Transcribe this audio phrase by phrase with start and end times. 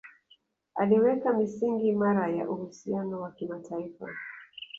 [0.75, 4.07] Aliweka misingi imara ya uhusiano wa kimataifa